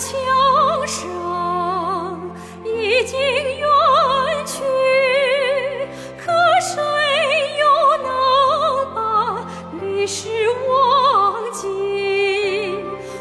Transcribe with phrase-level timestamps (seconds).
[0.00, 0.16] 枪
[0.86, 1.10] 声
[2.64, 3.68] 已经远
[4.46, 4.62] 去，
[6.16, 6.32] 可
[6.62, 6.80] 谁
[7.58, 7.62] 又
[8.02, 8.08] 能
[8.94, 8.98] 把
[9.78, 10.30] 历史
[10.66, 12.78] 忘记？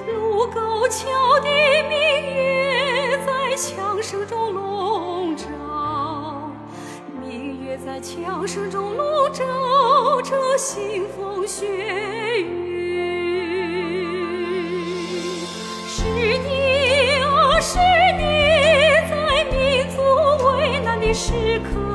[0.07, 1.49] 卢沟桥的
[1.89, 5.43] 明月在枪声中笼罩，
[7.21, 9.43] 明月在枪声中笼罩
[10.21, 11.67] 着腥风血
[12.39, 12.68] 雨。
[21.19, 21.88] 时刻，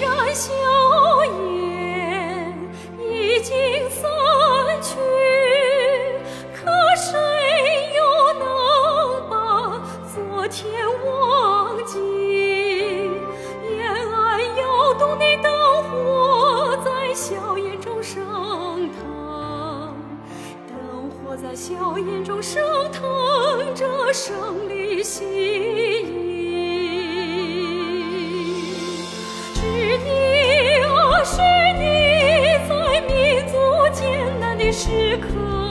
[0.00, 0.52] 然硝
[1.24, 2.54] 烟
[2.98, 3.54] 已经
[3.90, 4.10] 散
[4.82, 4.98] 去，
[6.52, 7.12] 可谁
[7.96, 8.02] 又
[8.38, 8.44] 能
[9.30, 9.32] 把
[10.14, 10.14] 昨
[10.48, 10.64] 天
[11.04, 11.98] 忘记？
[13.70, 13.78] 延
[14.12, 15.48] 安窑洞的灯
[15.84, 18.24] 火在硝烟中升
[18.90, 19.94] 腾，
[20.68, 26.23] 灯火在硝烟中升腾着胜利希
[34.64, 35.63] 的时刻，